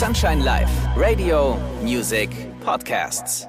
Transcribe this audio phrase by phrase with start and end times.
[0.00, 2.30] Sunshine Live, Radio, Music,
[2.64, 3.46] Podcasts.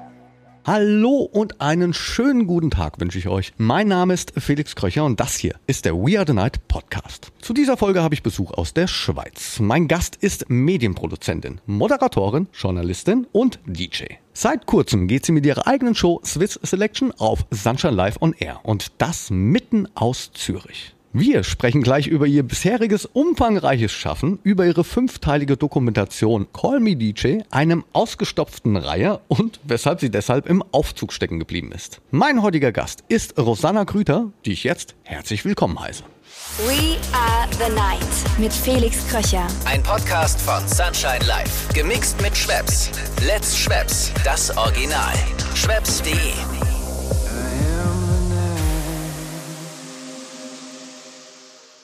[0.66, 3.54] Hallo und einen schönen guten Tag wünsche ich euch.
[3.56, 7.32] Mein Name ist Felix Kröcher und das hier ist der We Are the Night Podcast.
[7.40, 9.60] Zu dieser Folge habe ich Besuch aus der Schweiz.
[9.60, 14.16] Mein Gast ist Medienproduzentin, Moderatorin, Journalistin und DJ.
[14.34, 18.60] Seit kurzem geht sie mit ihrer eigenen Show Swiss Selection auf Sunshine Live on Air
[18.62, 20.94] und das mitten aus Zürich.
[21.14, 27.40] Wir sprechen gleich über ihr bisheriges umfangreiches Schaffen, über ihre fünfteilige Dokumentation Call Me DJ,
[27.50, 32.00] einem ausgestopften Reihe und weshalb sie deshalb im Aufzug stecken geblieben ist.
[32.10, 36.02] Mein heutiger Gast ist Rosanna Krüter, die ich jetzt herzlich willkommen heiße.
[36.66, 39.46] We are the night mit Felix Kröcher.
[39.66, 41.68] Ein Podcast von Sunshine Live.
[41.74, 42.90] Gemixt mit Schwepps.
[43.26, 44.10] Let's Schwepps.
[44.24, 45.12] Das Original.
[45.54, 46.71] Schwepps.de.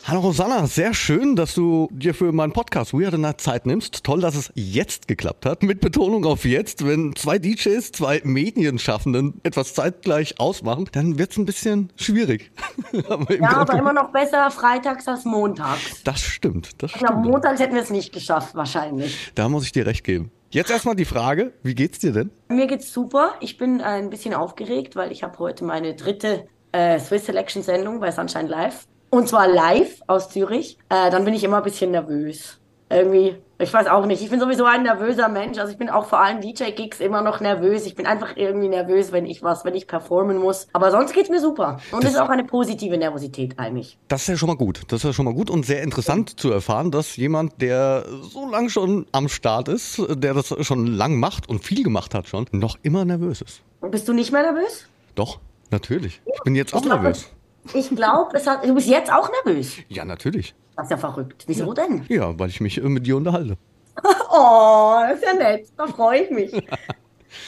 [0.09, 3.67] Hallo Rosanna, sehr schön, dass du dir für meinen Podcast We Are the Night Zeit
[3.67, 4.05] nimmst.
[4.05, 5.63] Toll, dass es jetzt geklappt hat.
[5.63, 6.87] Mit Betonung auf jetzt.
[6.87, 12.51] Wenn zwei DJs, zwei Medienschaffenden etwas zeitgleich ausmachen, dann wird es ein bisschen schwierig.
[13.11, 16.03] aber ja, aber immer noch besser freitags als montags.
[16.05, 16.83] Das stimmt.
[16.83, 19.31] Das ich glaube, montags hätten wir es nicht geschafft, wahrscheinlich.
[19.35, 20.31] Da muss ich dir recht geben.
[20.49, 22.31] Jetzt erstmal die Frage, wie geht's dir denn?
[22.49, 23.35] Mir geht's super.
[23.41, 28.01] Ich bin ein bisschen aufgeregt, weil ich habe heute meine dritte äh, Swiss Selection Sendung
[28.01, 28.87] bei Sunshine Live.
[29.11, 30.79] Und zwar live aus Zürich.
[30.89, 32.59] Äh, dann bin ich immer ein bisschen nervös.
[32.91, 34.23] Irgendwie, ich weiß auch nicht.
[34.23, 35.59] Ich bin sowieso ein nervöser Mensch.
[35.59, 37.85] Also ich bin auch vor allem DJ-Gigs immer noch nervös.
[37.85, 40.69] Ich bin einfach irgendwie nervös, wenn ich was, wenn ich performen muss.
[40.73, 41.79] Aber sonst geht's mir super.
[41.91, 43.99] Und es ist auch eine positive Nervosität eigentlich.
[44.09, 44.83] Das ist ja schon mal gut.
[44.89, 46.37] Das ist ja schon mal gut und sehr interessant ja.
[46.39, 51.17] zu erfahren, dass jemand, der so lange schon am Start ist, der das schon lang
[51.17, 53.61] macht und viel gemacht hat schon, noch immer nervös ist.
[53.81, 54.87] Und bist du nicht mehr nervös?
[55.15, 56.23] Doch, natürlich.
[56.25, 57.29] Ich bin jetzt auch ich nervös.
[57.75, 58.41] Ich glaube.
[58.65, 59.77] Du bist jetzt auch nervös.
[59.89, 60.55] Ja, natürlich.
[60.77, 61.45] Das ist ja verrückt.
[61.47, 61.75] Wieso ja.
[61.75, 62.05] denn?
[62.09, 63.57] Ja, weil ich mich äh, mit dir unterhalte.
[64.31, 65.69] oh, das ist ja nett.
[65.77, 66.53] Da freue ich mich.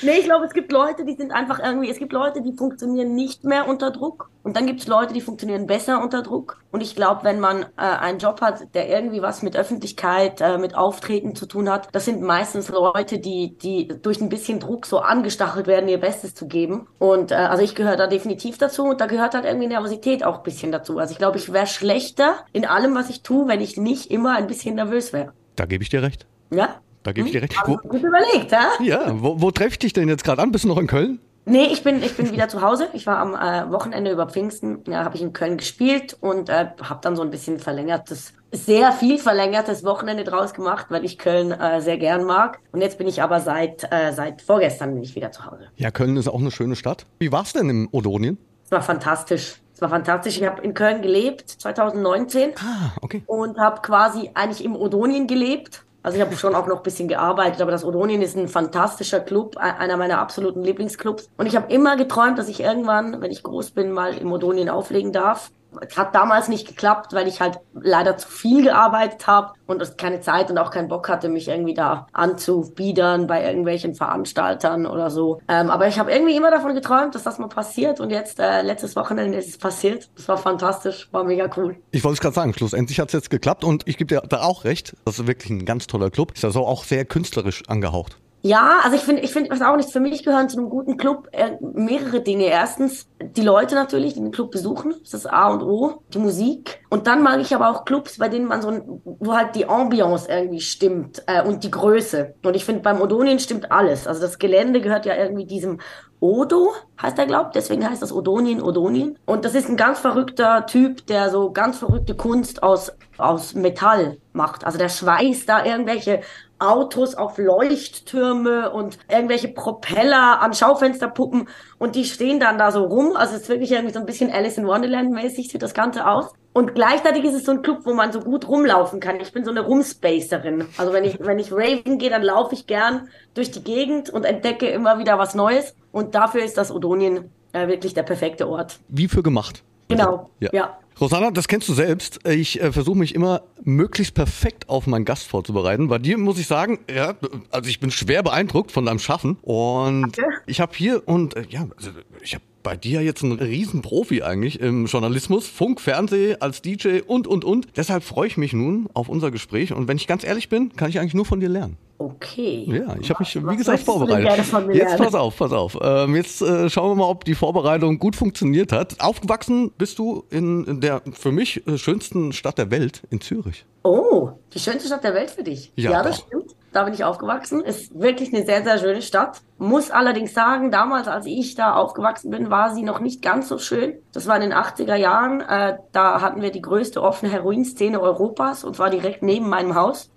[0.03, 3.15] Nee, ich glaube, es gibt Leute, die sind einfach irgendwie, es gibt Leute, die funktionieren
[3.15, 6.63] nicht mehr unter Druck und dann gibt es Leute, die funktionieren besser unter Druck.
[6.71, 10.57] Und ich glaube, wenn man äh, einen Job hat, der irgendwie was mit Öffentlichkeit, äh,
[10.57, 14.87] mit Auftreten zu tun hat, das sind meistens Leute, die, die durch ein bisschen Druck
[14.87, 16.87] so angestachelt werden, ihr Bestes zu geben.
[16.99, 20.39] Und äh, also ich gehöre da definitiv dazu und da gehört halt irgendwie Nervosität auch
[20.39, 20.99] ein bisschen dazu.
[20.99, 24.37] Also ich glaube, ich wäre schlechter in allem, was ich tue, wenn ich nicht immer
[24.37, 25.33] ein bisschen nervös wäre.
[25.57, 26.27] Da gebe ich dir recht.
[26.51, 26.81] Ja?
[27.03, 27.57] Da gebe ich dir recht.
[27.65, 28.83] Wo, gut überlegt, ha?
[28.83, 30.53] Ja, wo, wo treffe ich dich denn jetzt gerade an?
[30.53, 31.21] Bist du noch in Köln?
[31.47, 32.89] Nee, ich bin, ich bin wieder zu Hause.
[32.93, 36.67] Ich war am äh, Wochenende über Pfingsten, ja, habe ich in Köln gespielt und äh,
[36.83, 41.51] habe dann so ein bisschen verlängertes, sehr viel verlängertes Wochenende draus gemacht, weil ich Köln
[41.51, 42.61] äh, sehr gern mag.
[42.73, 45.69] Und jetzt bin ich aber seit, äh, seit vorgestern bin ich wieder zu Hause.
[45.77, 47.07] Ja, Köln ist auch eine schöne Stadt.
[47.19, 48.37] Wie war es denn im Odonien?
[48.65, 49.57] Es war fantastisch.
[49.75, 50.37] Es war fantastisch.
[50.37, 52.51] Ich habe in Köln gelebt, 2019.
[52.59, 53.23] Ah, okay.
[53.27, 57.09] Und habe quasi eigentlich im Odonien gelebt also ich habe schon auch noch ein bisschen
[57.09, 61.29] gearbeitet, aber das Odonien ist ein fantastischer Club, einer meiner absoluten Lieblingsclubs.
[61.37, 64.71] Und ich habe immer geträumt, dass ich irgendwann, wenn ich groß bin, mal im Odonien
[64.71, 65.51] auflegen darf
[65.97, 70.51] hat damals nicht geklappt, weil ich halt leider zu viel gearbeitet habe und keine Zeit
[70.51, 75.41] und auch keinen Bock hatte, mich irgendwie da anzubiedern bei irgendwelchen Veranstaltern oder so.
[75.49, 78.63] Ähm, aber ich habe irgendwie immer davon geträumt, dass das mal passiert und jetzt äh,
[78.63, 80.11] letztes Wochenende ist es passiert.
[80.17, 81.77] Das war fantastisch, war mega cool.
[81.91, 84.43] Ich wollte es gerade sagen, schlussendlich hat es jetzt geklappt und ich gebe dir da
[84.43, 84.97] auch recht.
[85.05, 86.33] Das ist wirklich ein ganz toller Club.
[86.35, 88.20] Ist also auch sehr künstlerisch angehaucht.
[88.43, 90.97] Ja, also ich finde, ich finde, was auch nicht für mich gehören zu einem guten
[90.97, 92.47] Club äh, mehrere Dinge.
[92.47, 96.81] Erstens die Leute natürlich, die den Club besuchen, das ist A und O, die Musik.
[96.89, 99.67] Und dann mag ich aber auch Clubs, bei denen man so, ein, wo halt die
[99.67, 102.35] Ambiance irgendwie stimmt äh, und die Größe.
[102.43, 104.07] Und ich finde, beim Odonien stimmt alles.
[104.07, 105.79] Also das Gelände gehört ja irgendwie diesem
[106.21, 109.19] Odo, heißt er, glaubt, deswegen heißt das Odonien, Odonien.
[109.27, 114.19] Und das ist ein ganz verrückter Typ, der so ganz verrückte Kunst aus, aus Metall
[114.33, 114.65] macht.
[114.65, 116.21] Also der schweißt da irgendwelche
[116.61, 121.49] Autos auf Leuchttürme und irgendwelche Propeller an Schaufensterpuppen
[121.79, 123.17] und die stehen dann da so rum.
[123.17, 126.07] Also es ist wirklich irgendwie so ein bisschen Alice in Wonderland mäßig sieht das Ganze
[126.07, 126.33] aus.
[126.53, 129.21] Und gleichzeitig ist es so ein Club, wo man so gut rumlaufen kann.
[129.21, 130.67] Ich bin so eine Rumspacerin.
[130.77, 134.25] Also wenn ich, wenn ich raven gehe, dann laufe ich gern durch die Gegend und
[134.25, 135.75] entdecke immer wieder was Neues.
[135.93, 138.81] Und dafür ist das Odonien äh, wirklich der perfekte Ort.
[138.89, 139.63] Wie für gemacht.
[139.89, 140.51] Genau, ja.
[140.53, 140.79] ja.
[141.01, 142.21] Rosanna, das kennst du selbst.
[142.27, 145.89] Ich äh, versuche mich immer möglichst perfekt auf meinen Gast vorzubereiten.
[145.89, 147.15] Bei dir muss ich sagen, ja,
[147.51, 149.39] also ich bin schwer beeindruckt von deinem Schaffen.
[149.41, 150.23] Und Danke.
[150.47, 154.61] ich habe hier und äh, ja, also ich habe bei dir jetzt einen Riesenprofi eigentlich
[154.61, 157.69] im Journalismus, Funk, Fernseh, als DJ und, und, und.
[157.77, 159.73] Deshalb freue ich mich nun auf unser Gespräch.
[159.73, 161.77] Und wenn ich ganz ehrlich bin, kann ich eigentlich nur von dir lernen.
[161.99, 162.65] Okay.
[162.67, 164.47] Ja, ich habe mich, wie gesagt, vorbereitet.
[164.73, 165.79] Jetzt pass auf, pass auf.
[165.83, 169.01] Ähm, jetzt äh, schauen wir mal, ob die Vorbereitung gut funktioniert hat.
[169.01, 173.67] Aufgewachsen bist du in, der für mich äh, schönsten Stadt der Welt, in Zürich.
[173.83, 175.73] Oh, die schönste Stadt der Welt für dich.
[175.77, 176.55] Ja, ja das stimmt.
[176.73, 177.63] Da bin ich aufgewachsen.
[177.63, 179.41] Ist wirklich eine sehr, sehr schöne Stadt.
[179.59, 183.59] Muss allerdings sagen, damals, als ich da aufgewachsen bin, war sie noch nicht ganz so
[183.59, 183.99] schön.
[184.13, 185.41] Das war in den 80er Jahren.
[185.41, 190.11] Äh, da hatten wir die größte offene Heroinszene Europas und zwar direkt neben meinem Haus.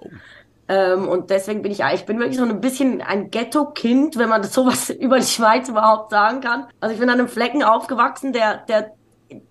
[0.68, 4.42] Ähm, und deswegen bin ich, ich bin wirklich so ein bisschen ein Ghetto-Kind, wenn man
[4.42, 6.68] das sowas über die Schweiz überhaupt sagen kann.
[6.80, 8.92] Also ich bin an einem Flecken aufgewachsen, der, der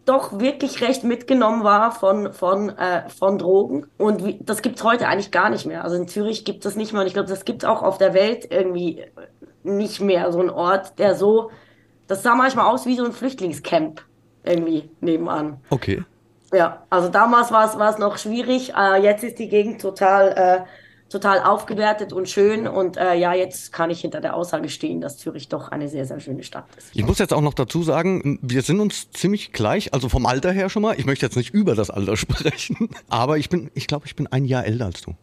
[0.04, 3.86] doch wirklich recht mitgenommen war von, von, äh, von Drogen.
[3.98, 5.84] Und wie, das gibt's heute eigentlich gar nicht mehr.
[5.84, 7.02] Also in Zürich gibt es nicht mehr.
[7.02, 9.04] Und ich glaube, das gibt's auch auf der Welt irgendwie
[9.62, 10.32] nicht mehr.
[10.32, 11.50] So ein Ort, der so,
[12.06, 14.02] das sah manchmal aus wie so ein Flüchtlingscamp
[14.44, 15.60] irgendwie nebenan.
[15.70, 16.04] Okay.
[16.52, 18.74] Ja, also damals war es, war es noch schwierig.
[18.76, 20.64] Äh, jetzt ist die Gegend total äh,
[21.12, 22.66] total aufgewertet und schön.
[22.66, 26.06] Und äh, ja, jetzt kann ich hinter der Aussage stehen, dass Zürich doch eine sehr,
[26.06, 26.88] sehr schöne Stadt ist.
[26.94, 30.50] Ich muss jetzt auch noch dazu sagen, wir sind uns ziemlich gleich, also vom Alter
[30.50, 30.98] her schon mal.
[30.98, 34.26] Ich möchte jetzt nicht über das Alter sprechen, aber ich bin, ich glaube, ich bin
[34.26, 35.14] ein Jahr älter als du.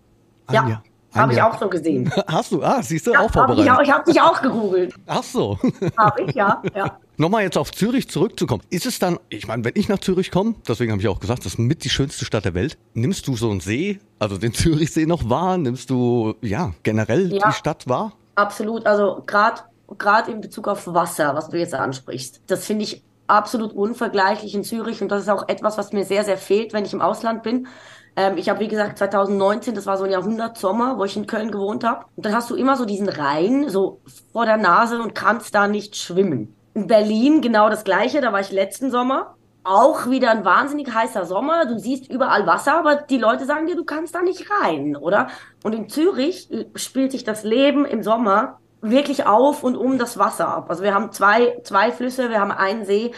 [0.48, 0.70] Ein ja.
[0.70, 0.84] Jahr.
[1.16, 2.12] Habe ich auch so gesehen.
[2.28, 2.62] Hast du?
[2.62, 3.70] Ah, siehst du, ja, auch vorbereitet.
[3.70, 4.94] Hab ich ich habe dich auch gegoogelt.
[5.08, 5.58] Ach so.
[5.98, 6.62] Habe ich, ja.
[6.76, 7.00] ja.
[7.20, 8.64] Nochmal jetzt auf Zürich zurückzukommen.
[8.70, 11.40] Ist es dann, ich meine, wenn ich nach Zürich komme, deswegen habe ich auch gesagt,
[11.46, 14.54] das ist mit die schönste Stadt der Welt, nimmst du so einen See, also den
[14.54, 15.58] Zürichsee noch wahr?
[15.58, 17.50] Nimmst du, ja, generell Ja.
[17.50, 18.14] die Stadt wahr?
[18.36, 18.86] Absolut.
[18.86, 19.64] Also gerade
[19.98, 24.64] gerade in Bezug auf Wasser, was du jetzt ansprichst, das finde ich absolut unvergleichlich in
[24.64, 27.44] Zürich und das ist auch etwas, was mir sehr, sehr fehlt, wenn ich im Ausland
[27.44, 27.68] bin.
[28.16, 31.52] Ähm, ich habe, wie gesagt, 2019, das war so ein Jahrhundertsommer, wo ich in Köln
[31.52, 32.06] gewohnt habe.
[32.16, 34.00] Und dann hast du immer so diesen Rhein so
[34.32, 36.56] vor der Nase und kannst da nicht schwimmen.
[36.74, 39.36] In Berlin genau das Gleiche, da war ich letzten Sommer.
[39.64, 41.66] Auch wieder ein wahnsinnig heißer Sommer.
[41.66, 45.28] Du siehst überall Wasser, aber die Leute sagen dir, du kannst da nicht rein, oder?
[45.64, 50.48] Und in Zürich spielt sich das Leben im Sommer wirklich auf und um das Wasser
[50.48, 50.70] ab.
[50.70, 53.12] Also wir haben zwei, zwei Flüsse, wir haben einen See.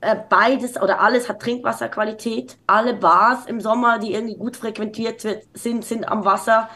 [0.00, 2.58] Äh, Beides oder alles hat Trinkwasserqualität.
[2.66, 5.20] Alle Bars im Sommer, die irgendwie gut frequentiert
[5.54, 6.68] sind, sind am Wasser.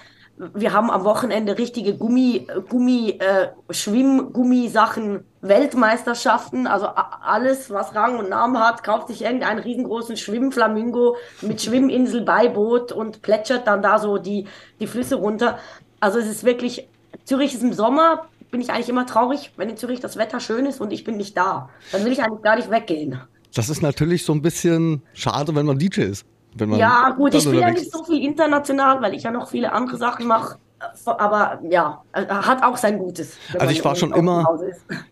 [0.54, 8.30] Wir haben am Wochenende richtige Gummi, Gummi, äh, Schwimmgummisachen, Weltmeisterschaften, also alles, was Rang und
[8.30, 14.18] Namen hat, kauft sich irgendeinen riesengroßen Schwimmflamingo mit Schwimminsel, Beiboot und plätschert dann da so
[14.18, 14.46] die,
[14.78, 15.58] die Flüsse runter.
[15.98, 16.88] Also es ist wirklich,
[17.24, 20.66] Zürich ist im Sommer, bin ich eigentlich immer traurig, wenn in Zürich das Wetter schön
[20.66, 21.68] ist und ich bin nicht da.
[21.92, 23.20] Dann will ich eigentlich gar nicht weggehen.
[23.54, 26.24] Das ist natürlich so ein bisschen schade, wenn man DJ ist.
[26.58, 29.48] Wenn man Ja, gut, ich spiele ja nicht so viel international, weil ich ja noch
[29.48, 30.58] viele andere Sachen mache.
[31.04, 33.36] Aber ja, äh, hat auch sein Gutes.
[33.58, 34.46] Also ich war schon immer,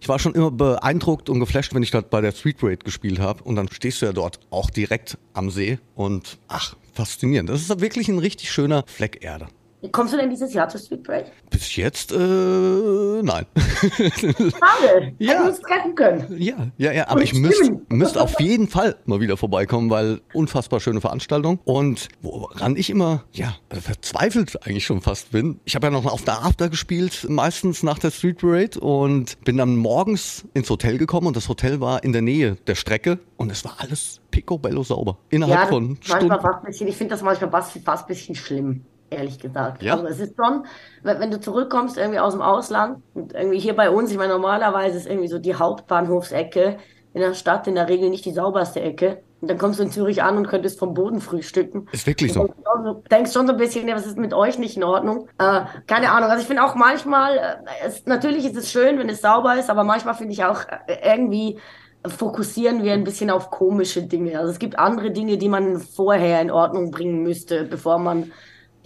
[0.01, 3.19] ich war schon immer beeindruckt und geflasht, wenn ich dort bei der Street Parade gespielt
[3.19, 3.43] habe.
[3.43, 7.51] Und dann stehst du ja dort auch direkt am See und ach, faszinierend.
[7.51, 9.49] Das ist wirklich ein richtig schöner Fleck Erde.
[9.93, 11.27] Kommst du denn dieses Jahr zur Street Parade?
[11.51, 13.47] Bis jetzt, äh, nein.
[14.01, 15.13] Schade.
[15.19, 15.33] Ja.
[15.35, 16.25] Hätten uns treffen können.
[16.39, 20.21] ja, ja, ja, aber Und ich müsste müsst auf jeden Fall mal wieder vorbeikommen, weil
[20.33, 21.59] unfassbar schöne Veranstaltung.
[21.65, 26.23] Und woran ich immer, ja, verzweifelt eigentlich schon fast bin, ich habe ja noch auf
[26.23, 31.27] der After gespielt, meistens nach der Street Parade und bin dann morgens ins Hotel gekommen
[31.27, 35.19] und das Hotel war in der Nähe der Strecke und es war alles picobello sauber.
[35.31, 36.41] Innerhalb Ja, von manchmal Stunden.
[36.43, 39.83] fast ein bisschen, ich finde das manchmal fast, fast ein bisschen schlimm, ehrlich gesagt.
[39.83, 39.95] Ja?
[39.95, 40.65] Also es ist schon,
[41.03, 44.97] wenn, du zurückkommst irgendwie aus dem Ausland und irgendwie hier bei uns, ich meine, normalerweise
[44.97, 46.79] ist irgendwie so die Hauptbahnhofsecke
[47.15, 49.23] in der Stadt in der Regel nicht die sauberste Ecke.
[49.41, 51.87] Und dann kommst du in Zürich an und könntest vom Boden frühstücken.
[51.93, 52.49] Ist wirklich so.
[52.85, 55.29] Du denkst schon so ein bisschen, was ist mit euch nicht in Ordnung?
[55.39, 56.31] Äh, keine Ahnung.
[56.31, 59.71] Also ich finde auch manchmal, äh, es, natürlich ist es schön, wenn es sauber ist,
[59.71, 61.59] aber manchmal finde ich auch äh, irgendwie
[62.07, 64.39] fokussieren wir ein bisschen auf komische Dinge.
[64.39, 68.33] Also es gibt andere Dinge, die man vorher in Ordnung bringen müsste, bevor man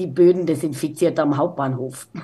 [0.00, 2.08] die Böden desinfiziert am Hauptbahnhof.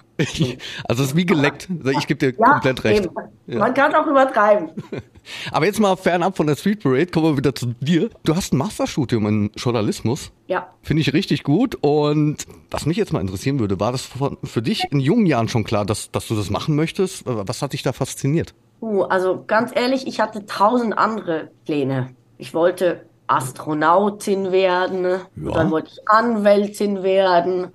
[0.88, 1.68] Also es ist wie geleckt.
[1.98, 3.04] Ich gebe dir komplett recht.
[3.46, 3.58] eben.
[3.58, 4.70] Man kann auch übertreiben.
[5.52, 8.08] Aber jetzt mal fernab von der Street Parade, kommen wir wieder zu dir.
[8.24, 10.32] Du hast ein Masterstudium in Journalismus.
[10.46, 10.68] Ja.
[10.80, 11.74] Finde ich richtig gut.
[11.82, 14.08] Und was mich jetzt mal interessieren würde, war das
[14.44, 17.24] für dich in jungen Jahren schon klar, dass, dass du das machen möchtest?
[17.26, 18.54] Was hat dich da fasziniert?
[18.80, 22.14] Uh, also ganz ehrlich, ich hatte tausend andere Pläne.
[22.38, 25.04] Ich wollte Astronautin werden,
[25.36, 25.52] Ja.
[25.52, 27.72] dann wollte ich Anwältin werden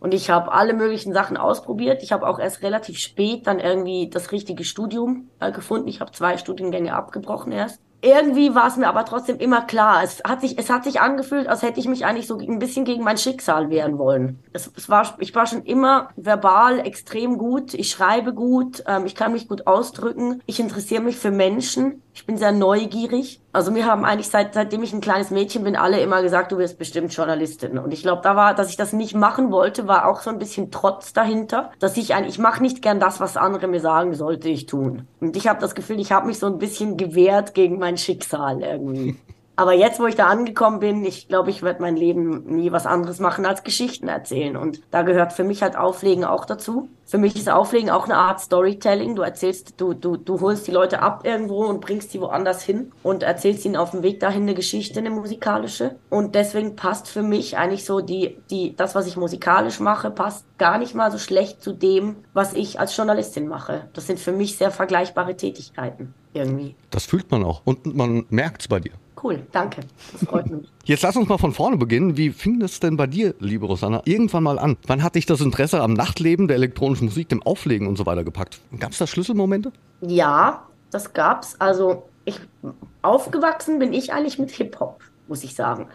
[0.00, 2.02] und ich habe alle möglichen Sachen ausprobiert.
[2.02, 5.88] Ich habe auch erst relativ spät dann irgendwie das richtige Studium äh, gefunden.
[5.88, 7.80] Ich habe zwei Studiengänge abgebrochen erst.
[8.04, 10.02] Irgendwie war es mir aber trotzdem immer klar.
[10.02, 12.84] Es hat sich, es hat sich angefühlt, als hätte ich mich eigentlich so ein bisschen
[12.84, 14.40] gegen mein Schicksal wehren wollen.
[14.52, 17.74] Es, es war, ich war schon immer verbal extrem gut.
[17.74, 18.82] Ich schreibe gut.
[18.88, 20.42] Ähm, ich kann mich gut ausdrücken.
[20.46, 22.02] Ich interessiere mich für Menschen.
[22.14, 23.40] Ich bin sehr neugierig.
[23.52, 26.58] Also mir haben eigentlich seit, seitdem ich ein kleines Mädchen bin, alle immer gesagt, du
[26.58, 27.78] wirst bestimmt Journalistin.
[27.78, 30.38] Und ich glaube, da war, dass ich das nicht machen wollte, war auch so ein
[30.38, 34.14] bisschen Trotz dahinter, dass ich eigentlich, ich mache nicht gern das, was andere mir sagen,
[34.14, 35.08] sollte ich tun.
[35.20, 38.62] Und ich habe das Gefühl, ich habe mich so ein bisschen gewehrt gegen mein Schicksal
[38.62, 39.16] irgendwie.
[39.54, 42.86] Aber jetzt, wo ich da angekommen bin, ich glaube, ich werde mein Leben nie was
[42.86, 44.56] anderes machen als Geschichten erzählen.
[44.56, 46.88] Und da gehört für mich halt Auflegen auch dazu.
[47.04, 49.14] Für mich ist Auflegen auch eine Art Storytelling.
[49.14, 52.92] Du erzählst, du, du, du holst die Leute ab irgendwo und bringst sie woanders hin
[53.02, 55.96] und erzählst ihnen auf dem Weg dahin eine Geschichte, eine musikalische.
[56.08, 60.46] Und deswegen passt für mich eigentlich so die, die, das, was ich musikalisch mache, passt
[60.56, 63.88] gar nicht mal so schlecht zu dem, was ich als Journalistin mache.
[63.92, 66.74] Das sind für mich sehr vergleichbare Tätigkeiten irgendwie.
[66.90, 68.92] Das fühlt man auch und man merkt es bei dir.
[69.22, 69.82] Cool, danke.
[70.12, 70.68] Das freut mich.
[70.84, 72.16] Jetzt lass uns mal von vorne beginnen.
[72.16, 74.76] Wie fing das denn bei dir, liebe Rosanna, irgendwann mal an?
[74.86, 78.24] Wann hat dich das Interesse am Nachtleben, der elektronischen Musik, dem Auflegen und so weiter
[78.24, 78.60] gepackt?
[78.78, 79.72] Gab es da Schlüsselmomente?
[80.00, 81.54] Ja, das gab's.
[81.60, 82.40] Also ich
[83.02, 85.88] aufgewachsen bin ich eigentlich mit Hip-Hop, muss ich sagen.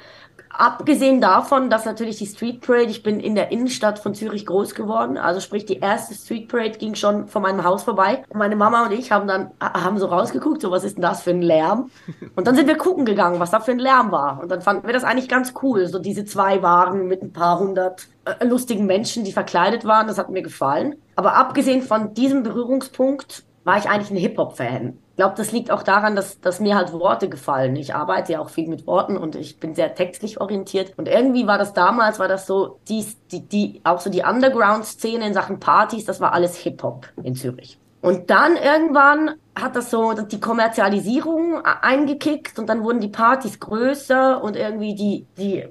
[0.49, 4.75] Abgesehen davon, dass natürlich die Street Parade, ich bin in der Innenstadt von Zürich groß
[4.75, 8.23] geworden, also sprich die erste Street Parade ging schon von meinem Haus vorbei.
[8.29, 11.21] Und meine Mama und ich haben dann haben so rausgeguckt, so was ist denn das
[11.21, 11.89] für ein Lärm?
[12.35, 14.39] Und dann sind wir gucken gegangen, was da für ein Lärm war.
[14.41, 17.59] Und dann fanden wir das eigentlich ganz cool, so diese zwei Wagen mit ein paar
[17.59, 20.95] hundert äh, lustigen Menschen, die verkleidet waren, das hat mir gefallen.
[21.15, 24.97] Aber abgesehen von diesem Berührungspunkt war ich eigentlich ein Hip-Hop-Fan.
[25.17, 27.75] Glaube, das liegt auch daran, dass, dass mir halt Worte gefallen.
[27.75, 30.93] Ich arbeite ja auch viel mit Worten und ich bin sehr textlich orientiert.
[30.95, 35.25] Und irgendwie war das damals, war das so, die, die, die auch so die Underground-Szene
[35.25, 37.79] in Sachen Partys, das war alles Hip-Hop in Zürich.
[38.01, 44.43] Und dann irgendwann hat das so die Kommerzialisierung eingekickt und dann wurden die Partys größer
[44.43, 45.69] und irgendwie die, die, äh,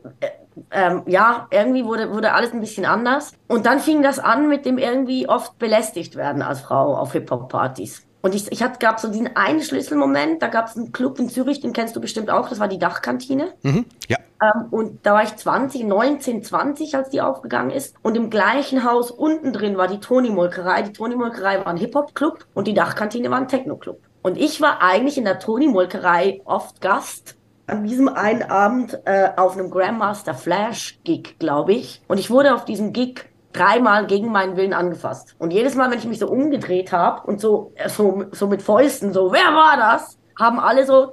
[0.72, 3.32] ähm, ja, irgendwie wurde, wurde alles ein bisschen anders.
[3.46, 8.05] Und dann fing das an mit dem irgendwie oft belästigt werden als Frau auf Hip-Hop-Partys.
[8.26, 11.28] Und ich, ich hatte, gab so diesen einen Schlüsselmoment, da gab es einen Club in
[11.28, 13.52] Zürich, den kennst du bestimmt auch, das war die Dachkantine.
[13.62, 14.16] Mhm, ja.
[14.42, 17.94] Ähm, und da war ich 20, 19, 20, als die aufgegangen ist.
[18.02, 20.82] Und im gleichen Haus unten drin war die Toni-Molkerei.
[20.82, 24.00] Die Toni-Molkerei war ein Hip-Hop-Club und die Dachkantine war ein Techno-Club.
[24.22, 27.36] Und ich war eigentlich in der Toni-Molkerei oft Gast
[27.68, 32.02] an diesem einen Abend äh, auf einem Grandmaster Flash Gig, glaube ich.
[32.08, 33.26] Und ich wurde auf diesem Gig
[33.56, 35.34] dreimal gegen meinen Willen angefasst.
[35.38, 38.62] Und jedes Mal, wenn ich mich so umgedreht habe und so, äh, so, so mit
[38.62, 40.18] Fäusten, so, wer war das?
[40.38, 41.10] Haben alle so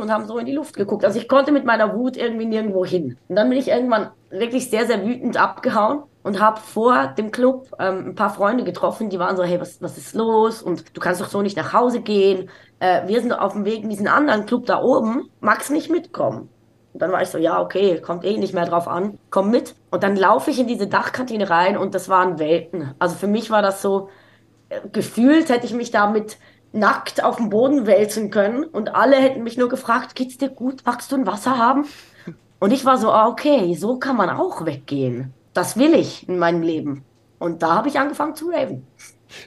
[0.00, 1.04] und haben so in die Luft geguckt.
[1.04, 3.18] Also ich konnte mit meiner Wut irgendwie nirgendwo hin.
[3.28, 7.68] Und dann bin ich irgendwann wirklich sehr, sehr wütend abgehauen und habe vor dem Club
[7.78, 10.62] ähm, ein paar Freunde getroffen, die waren so, hey, was, was ist los?
[10.62, 12.48] Und du kannst doch so nicht nach Hause gehen.
[12.80, 15.30] Äh, wir sind auf dem Weg in diesen anderen Club da oben.
[15.40, 16.48] Magst nicht mitkommen?
[16.96, 19.74] Und dann war ich so, ja, okay, kommt eh nicht mehr drauf an, komm mit.
[19.90, 22.94] Und dann laufe ich in diese Dachkantine rein und das waren Welten.
[22.98, 24.08] Also für mich war das so,
[24.70, 26.38] äh, gefühlt hätte ich mich damit
[26.72, 30.84] nackt auf dem Boden wälzen können und alle hätten mich nur gefragt, geht's dir gut,
[30.86, 31.84] magst du ein Wasser haben?
[32.60, 35.34] Und ich war so, ah, okay, so kann man auch weggehen.
[35.52, 37.04] Das will ich in meinem Leben.
[37.38, 38.86] Und da habe ich angefangen zu raven.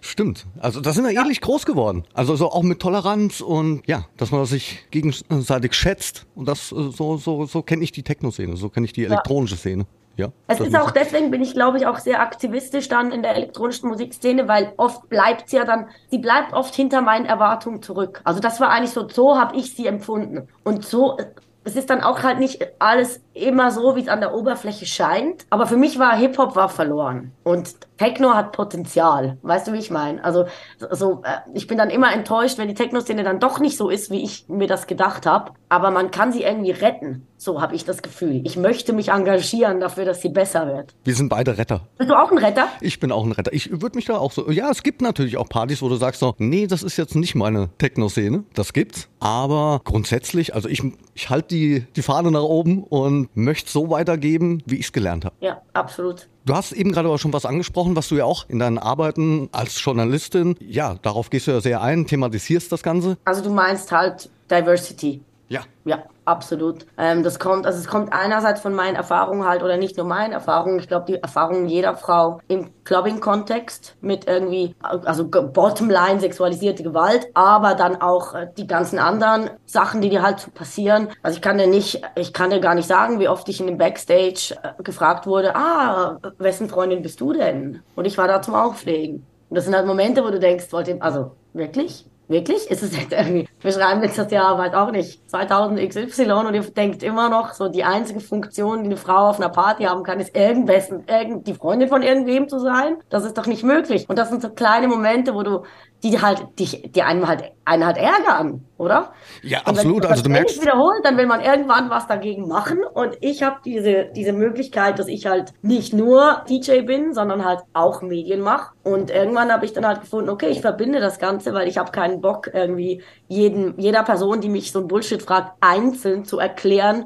[0.02, 0.46] Stimmt.
[0.60, 1.22] Also da sind wir ja.
[1.22, 2.04] ähnlich groß geworden.
[2.14, 6.26] Also so auch mit Toleranz und ja, dass man sich gegenseitig schätzt.
[6.36, 9.56] Und das äh, so, so, so kenne ich die Techno-Szene, so kenne ich die elektronische
[9.56, 9.60] ja.
[9.60, 9.86] Szene.
[10.18, 13.38] Ja, es ist auch deswegen bin ich, glaube ich, auch sehr aktivistisch dann in der
[13.38, 18.20] elektronischen Musikszene, weil oft bleibt sie ja dann, sie bleibt oft hinter meinen Erwartungen zurück.
[18.26, 20.50] Also das war eigentlich so, so habe ich sie empfunden.
[20.66, 21.16] Und so
[21.64, 25.46] es ist dann auch halt nicht alles immer so, wie es an der Oberfläche scheint.
[25.50, 27.32] Aber für mich war Hip-Hop war verloren.
[27.44, 29.38] Und Techno hat Potenzial.
[29.42, 30.24] Weißt du, wie ich meine?
[30.24, 30.46] Also,
[30.92, 34.10] so, äh, ich bin dann immer enttäuscht, wenn die Techno-Szene dann doch nicht so ist,
[34.10, 35.52] wie ich mir das gedacht habe.
[35.68, 37.28] Aber man kann sie irgendwie retten.
[37.38, 38.42] So habe ich das Gefühl.
[38.44, 40.94] Ich möchte mich engagieren dafür, dass sie besser wird.
[41.04, 41.88] Wir sind beide Retter.
[41.98, 42.68] Bist du auch ein Retter?
[42.82, 43.54] Ich bin auch ein Retter.
[43.54, 44.50] Ich würde mich da auch so.
[44.52, 47.36] Ja, es gibt natürlich auch Partys, wo du sagst so, nee, das ist jetzt nicht
[47.36, 48.44] meine Techno-Szene.
[48.54, 49.08] Das gibt's.
[49.20, 54.64] Aber grundsätzlich, also ich, ich halte die, die Fahne nach oben und möchte so weitergeben,
[54.66, 55.36] wie ich es gelernt habe.
[55.40, 56.28] Ja, absolut.
[56.46, 59.50] Du hast eben gerade auch schon was angesprochen, was du ja auch in deinen Arbeiten
[59.52, 63.18] als Journalistin, ja, darauf gehst du ja sehr ein, thematisierst das Ganze.
[63.26, 65.22] Also du meinst halt Diversity.
[65.48, 65.62] Ja.
[65.86, 66.86] Ja, absolut.
[66.98, 70.32] Ähm, das kommt, also es kommt einerseits von meinen Erfahrungen halt, oder nicht nur meinen
[70.32, 77.28] Erfahrungen, ich glaube, die Erfahrungen jeder Frau im Clubbing-Kontext mit irgendwie, also Bottomline, sexualisierte Gewalt,
[77.34, 81.10] aber dann auch äh, die ganzen anderen Sachen, die dir halt passieren.
[81.24, 83.68] Also ich kann dir nicht, ich kann dir gar nicht sagen, wie oft ich in
[83.68, 87.82] dem Backstage äh, gefragt wurde, ah, wessen Freundin bist du denn?
[87.96, 89.26] Und ich war da zum Auflegen.
[89.50, 92.06] Und das sind halt Momente, wo du denkst, wollt ihr, also wirklich?
[92.30, 92.70] Wirklich?
[92.70, 96.54] Ist es jetzt irgendwie, wir schreiben jetzt das Jahr, weiß auch nicht, 2000 XY und
[96.54, 100.04] ihr denkt immer noch, so die einzige Funktion, die eine Frau auf einer Party haben
[100.04, 102.98] kann, ist irgendwessen, irgend, die Freundin von irgendwem zu sein?
[103.10, 104.08] Das ist doch nicht möglich.
[104.08, 105.64] Und das sind so kleine Momente, wo du,
[106.04, 108.69] die halt, dich, die einem halt, einen halt ärgern.
[108.80, 109.12] Oder?
[109.44, 110.04] Ja, wenn absolut.
[110.06, 112.80] das Also du merkst, wiederholt, dann will man irgendwann was dagegen machen.
[112.94, 117.60] Und ich habe diese, diese Möglichkeit, dass ich halt nicht nur DJ bin, sondern halt
[117.74, 118.74] auch Medien mache.
[118.84, 121.92] Und irgendwann habe ich dann halt gefunden, okay, ich verbinde das Ganze, weil ich habe
[121.92, 127.06] keinen Bock, irgendwie jeden, jeder Person, die mich so ein Bullshit fragt, einzeln zu erklären,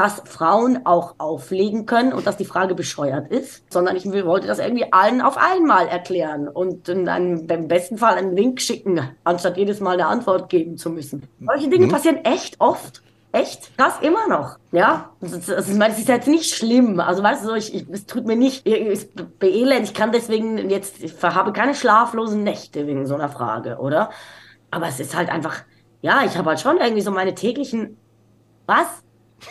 [0.00, 4.58] dass Frauen auch auflegen können und dass die Frage bescheuert ist, sondern ich wollte das
[4.58, 9.58] irgendwie allen auf einmal erklären und in einem, im besten Fall einen Link schicken, anstatt
[9.58, 11.28] jedes Mal eine Antwort geben zu müssen.
[11.44, 11.90] Solche Dinge Mhm.
[11.90, 13.02] passieren echt oft.
[13.32, 13.70] Echt?
[13.76, 14.58] Das immer noch.
[14.72, 15.10] Ja?
[15.20, 16.98] Das, ist- das, ist- ich meine, es ist jetzt nicht schlimm.
[16.98, 19.06] Also, weißt du, ich, ich, es tut mir nicht, es
[19.38, 19.82] beelend.
[19.84, 24.10] Ich kann deswegen jetzt, ich habe keine schlaflosen Nächte wegen so einer Frage, oder?
[24.72, 25.56] Aber es ist halt einfach,
[26.02, 27.98] ja, ich habe halt schon irgendwie so meine täglichen,
[28.66, 28.86] was?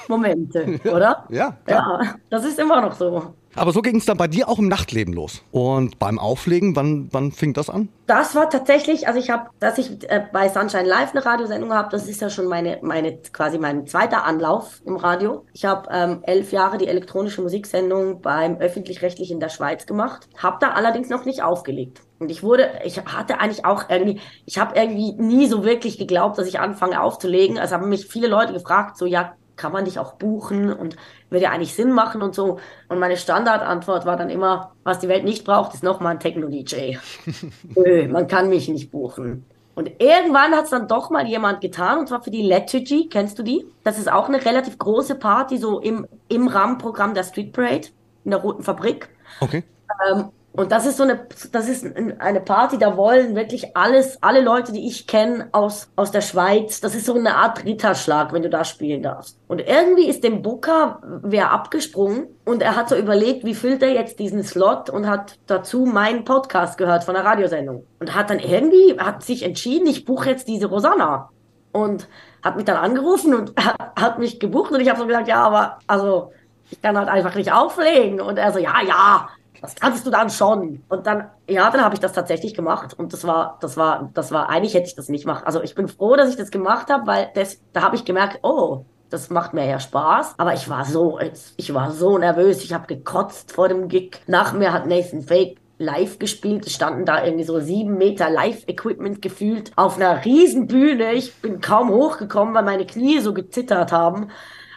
[0.07, 1.25] Momente, oder?
[1.29, 2.03] Ja, klar.
[2.03, 3.33] Ja, das ist immer noch so.
[3.55, 5.41] Aber so ging es dann bei dir auch im Nachtleben los.
[5.51, 7.89] Und beim Auflegen, wann, wann fing das an?
[8.05, 11.89] Das war tatsächlich, also ich habe, dass ich äh, bei Sunshine Live eine Radiosendung habe,
[11.91, 15.45] das ist ja schon meine, meine quasi mein zweiter Anlauf im Radio.
[15.53, 20.57] Ich habe ähm, elf Jahre die elektronische Musiksendung beim öffentlich-rechtlich in der Schweiz gemacht, habe
[20.59, 22.01] da allerdings noch nicht aufgelegt.
[22.19, 26.37] Und ich wurde, ich hatte eigentlich auch irgendwie, ich habe irgendwie nie so wirklich geglaubt,
[26.37, 27.57] dass ich anfange aufzulegen.
[27.57, 30.95] Also haben mich viele Leute gefragt, so ja, kann man dich auch buchen und
[31.29, 32.59] würde ja eigentlich Sinn machen und so.
[32.87, 36.97] Und meine Standardantwort war dann immer, was die Welt nicht braucht, ist nochmal ein Techno-DJ.
[37.75, 39.45] Nö, man kann mich nicht buchen.
[39.75, 43.37] Und irgendwann hat es dann doch mal jemand getan, und zwar für die Lethargy, kennst
[43.37, 43.65] du die?
[43.83, 47.87] Das ist auch eine relativ große Party, so im, im Rahmenprogramm der Street Parade
[48.25, 49.09] in der Roten Fabrik.
[49.39, 49.63] Okay.
[50.09, 51.85] Ähm, und das ist so eine, das ist
[52.19, 56.81] eine Party, da wollen wirklich alles, alle Leute, die ich kenne aus, aus der Schweiz,
[56.81, 59.39] das ist so eine Art Ritterschlag, wenn du da spielen darfst.
[59.47, 63.93] Und irgendwie ist dem Booker wer abgesprungen und er hat so überlegt, wie füllt er
[63.93, 67.85] jetzt diesen Slot und hat dazu meinen Podcast gehört von der Radiosendung.
[68.01, 71.29] Und hat dann irgendwie, hat sich entschieden, ich buche jetzt diese Rosanna.
[71.71, 72.09] Und
[72.43, 73.53] hat mich dann angerufen und
[73.95, 76.33] hat, mich gebucht und ich habe so gesagt, ja, aber also
[76.69, 78.19] ich kann halt einfach nicht auflegen.
[78.19, 79.29] Und er so, ja, ja,
[79.61, 80.83] das kannst du dann schon.
[80.89, 82.93] Und dann, ja, dann habe ich das tatsächlich gemacht.
[82.97, 85.45] Und das war, das war, das war, eigentlich hätte ich das nicht machen.
[85.45, 88.39] Also ich bin froh, dass ich das gemacht habe, weil das, da habe ich gemerkt,
[88.43, 90.35] oh, das macht mir ja Spaß.
[90.37, 91.19] Aber ich war so,
[91.57, 92.63] ich war so nervös.
[92.63, 94.21] Ich habe gekotzt vor dem Gig.
[94.27, 96.67] Nach mir hat Nathan Fake live gespielt.
[96.67, 101.13] Es standen da irgendwie so sieben Meter Live-Equipment gefühlt auf einer riesen Bühne.
[101.13, 104.29] Ich bin kaum hochgekommen, weil meine Knie so gezittert haben.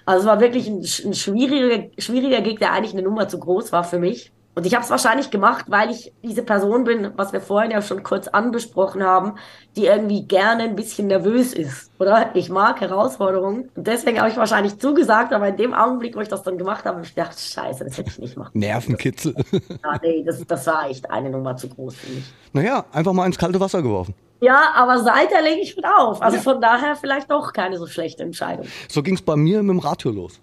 [0.06, 3.72] Also es war wirklich ein, ein schwieriger, schwieriger Gig, der eigentlich eine Nummer zu groß
[3.72, 4.32] war für mich.
[4.54, 7.80] Und ich habe es wahrscheinlich gemacht, weil ich diese Person bin, was wir vorhin ja
[7.80, 9.36] schon kurz anbesprochen haben,
[9.76, 12.30] die irgendwie gerne ein bisschen nervös ist, oder?
[12.34, 13.70] Ich mag Herausforderungen.
[13.74, 16.84] Und deswegen habe ich wahrscheinlich zugesagt, aber in dem Augenblick, wo ich das dann gemacht
[16.84, 18.50] habe, habe ich gedacht, scheiße, das hätte ich nicht machen.
[18.54, 19.34] Nervenkitzel.
[19.52, 22.24] Ja, nee, das, das war echt eine Nummer zu groß für mich.
[22.52, 24.14] naja, einfach mal ins kalte Wasser geworfen.
[24.42, 26.20] Ja, aber seither lege ich mit auf.
[26.20, 28.66] Also von daher vielleicht doch keine so schlechte Entscheidung.
[28.88, 30.40] So ging es bei mir mit dem Radio los.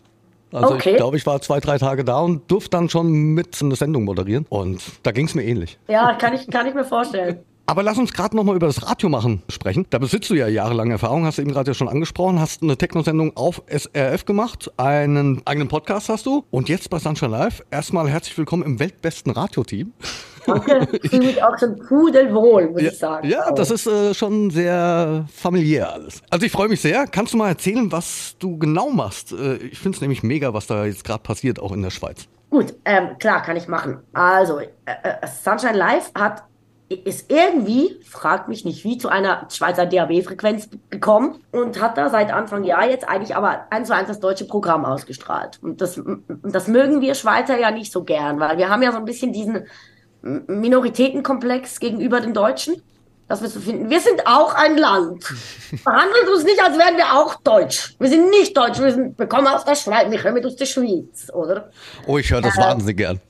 [0.51, 0.91] Also Okay.
[0.91, 4.03] ich glaube, ich war zwei, drei Tage da und durfte dann schon mit eine Sendung
[4.05, 4.45] moderieren.
[4.49, 5.77] Und da ging es mir ähnlich.
[5.87, 7.39] Ja, kann ich, kann ich mir vorstellen.
[7.69, 9.85] Aber lass uns gerade nochmal über das Radio machen sprechen.
[9.91, 12.75] Da besitzt du ja jahrelange Erfahrung, hast du eben gerade ja schon angesprochen, hast eine
[12.75, 17.63] Techno-Sendung auf SRF gemacht, einen eigenen Podcast hast du und jetzt bei Sunshine Live.
[17.69, 19.93] Erstmal herzlich willkommen im weltbesten Radioteam.
[20.47, 20.87] Danke.
[21.03, 23.29] Ich fühle mich auch schon pudelwohl, muss ich sagen.
[23.29, 26.23] Ja, das ist äh, schon sehr familiär alles.
[26.31, 27.05] Also ich freue mich sehr.
[27.05, 29.31] Kannst du mal erzählen, was du genau machst?
[29.31, 32.27] Äh, ich finde es nämlich mega, was da jetzt gerade passiert, auch in der Schweiz.
[32.49, 33.99] Gut, ähm, klar, kann ich machen.
[34.13, 36.48] Also, äh, äh, Sunshine Live hat
[36.89, 42.33] ist irgendwie, fragt mich nicht wie, zu einer Schweizer DAB-Frequenz gekommen und hat da seit
[42.33, 45.59] Anfang Jahr jetzt eigentlich aber eins zu eins das deutsche Programm ausgestrahlt.
[45.61, 46.01] Und das,
[46.43, 49.33] das mögen wir Schweizer ja nicht so gern, weil wir haben ja so ein bisschen
[49.33, 49.67] diesen
[50.21, 52.81] Minoritätenkomplex gegenüber den Deutschen,
[53.27, 55.23] dass wir so finden, wir sind auch ein Land.
[55.85, 57.95] Behandelt uns nicht, als wären wir auch Deutsch.
[57.99, 60.65] Wir sind nicht Deutsch, wir, sind, wir kommen aus der Schweiz, wir kommen aus der
[60.65, 61.69] Schweiz, oder?
[62.07, 63.19] Oh, ich höre das wahnsinnig gern.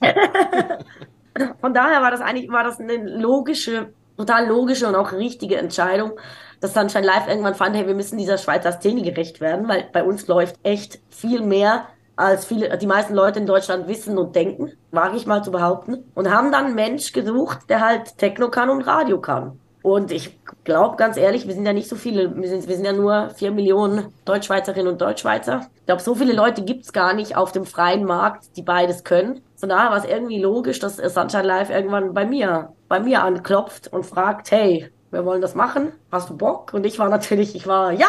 [1.60, 6.12] Von daher war das eigentlich war das eine logische, total logische und auch richtige Entscheidung,
[6.60, 10.04] dass Sunshine Live irgendwann fand, hey, wir müssen dieser Schweizer Szene gerecht werden, weil bei
[10.04, 14.72] uns läuft echt viel mehr als viele, die meisten Leute in Deutschland wissen und denken,
[14.90, 18.68] wage ich mal zu behaupten, und haben dann einen Mensch gesucht, der halt Techno kann
[18.68, 19.58] und Radio kann.
[19.82, 22.84] Und ich glaube ganz ehrlich, wir sind ja nicht so viele, wir sind, wir sind
[22.84, 25.66] ja nur vier Millionen Deutschschweizerinnen und Deutschschweizer.
[25.76, 29.42] Ich glaube, so viele Leute gibt's gar nicht auf dem freien Markt, die beides können.
[29.56, 33.92] Von daher war es irgendwie logisch, dass Sunshine Live irgendwann bei mir, bei mir anklopft
[33.92, 36.72] und fragt, hey, wir wollen das machen, hast du Bock?
[36.72, 38.06] Und ich war natürlich, ich war, ja,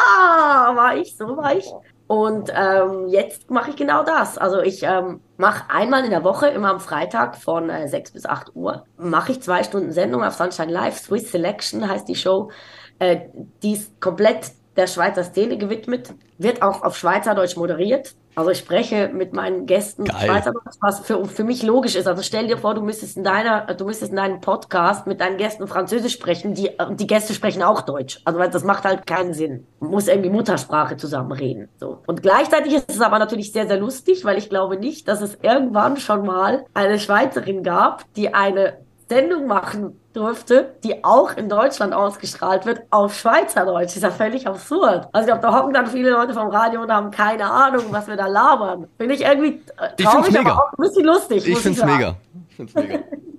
[0.74, 1.66] war ich, so war ich.
[2.06, 4.36] Und ähm, jetzt mache ich genau das.
[4.36, 8.26] Also ich ähm, mache einmal in der Woche, immer am Freitag von äh, 6 bis
[8.26, 10.98] 8 Uhr, mache ich zwei Stunden Sendung auf Sunshine Live.
[10.98, 12.50] Swiss Selection heißt die Show.
[12.98, 13.28] Äh,
[13.62, 18.14] die ist komplett der Schweizer Szene gewidmet, wird auch auf Schweizerdeutsch moderiert.
[18.34, 20.26] Also ich spreche mit meinen Gästen Geil.
[20.26, 22.06] Schweizerdeutsch, was für, für mich logisch ist.
[22.06, 25.36] Also stell dir vor, du müsstest in deiner, du müsstest in deinem Podcast mit deinen
[25.36, 28.20] Gästen Französisch sprechen, die, die Gäste sprechen auch Deutsch.
[28.24, 29.66] Also das macht halt keinen Sinn.
[29.80, 31.68] Man muss irgendwie Muttersprache zusammen reden.
[31.78, 31.98] So.
[32.06, 35.38] Und gleichzeitig ist es aber natürlich sehr, sehr lustig, weil ich glaube nicht, dass es
[35.42, 41.94] irgendwann schon mal eine Schweizerin gab, die eine Sendung machen durfte, die auch in Deutschland
[41.94, 43.86] ausgestrahlt wird, auf Schweizerdeutsch.
[43.86, 45.08] Das ist ja völlig absurd.
[45.12, 48.06] Also ich glaube, da hocken dann viele Leute vom Radio und haben keine Ahnung, was
[48.08, 48.88] wir da labern.
[48.98, 50.50] Finde ich irgendwie äh, Ich find's traurig, mega.
[50.52, 51.46] aber auch ein bisschen lustig.
[51.48, 51.92] Ich find's sagen.
[51.96, 52.14] mega.
[52.48, 52.98] Ich find's mega.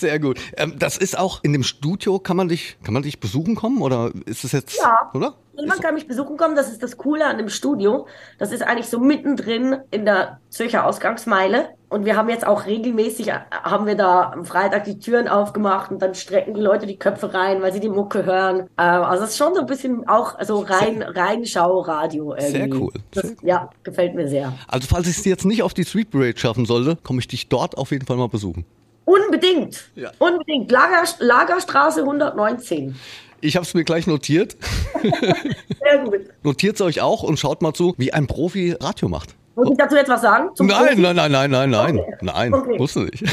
[0.00, 0.38] Sehr gut.
[0.56, 3.80] Ähm, das ist auch in dem Studio, kann man dich, kann man dich besuchen kommen
[3.80, 5.10] oder ist es jetzt, Ja.
[5.14, 5.34] oder?
[5.66, 8.06] Man kann mich besuchen kommen, das ist das Coole an dem Studio.
[8.38, 11.70] Das ist eigentlich so mittendrin in der Zürcher Ausgangsmeile.
[11.88, 15.90] Und wir haben jetzt auch regelmäßig, äh, haben wir da am Freitag die Türen aufgemacht
[15.90, 18.68] und dann strecken die Leute die Köpfe rein, weil sie die Mucke hören.
[18.76, 22.50] Ähm, also es ist schon so ein bisschen auch so rein, rein Schau-Radio irgendwie.
[22.52, 23.48] Sehr cool, Das, sehr cool.
[23.48, 24.52] Ja, gefällt mir sehr.
[24.68, 27.48] Also falls ich es jetzt nicht auf die Street Parade schaffen sollte, komme ich dich
[27.48, 28.66] dort auf jeden Fall mal besuchen.
[29.06, 29.88] Unbedingt.
[29.94, 30.10] Ja.
[30.18, 30.70] Unbedingt.
[30.70, 32.94] Lager, Lagerstraße 119.
[33.40, 34.56] Ich habe es mir gleich notiert.
[35.02, 36.20] Sehr gut.
[36.42, 39.34] Notiert es euch auch und schaut mal zu, wie ein Profi Radio macht.
[39.54, 40.50] Muss ich dazu jetzt was sagen?
[40.54, 41.98] Zum Nein, nein, nein, nein, nein, nein.
[41.98, 42.14] Okay.
[42.20, 42.76] Nein, Okay.
[42.78, 43.24] musst du nicht.